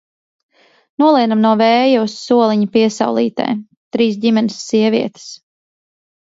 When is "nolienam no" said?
1.01-1.51